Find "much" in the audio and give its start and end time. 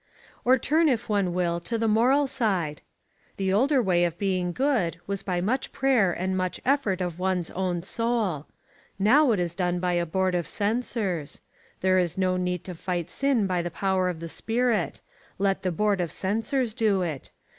5.41-5.71, 6.35-6.59